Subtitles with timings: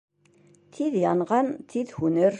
[0.77, 2.29] Тиҙ янған тиҙ һүнер.